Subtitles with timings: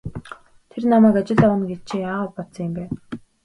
[0.69, 2.83] Тэр намайг ажилд авна гэж чи яагаад бодсон юм бэ?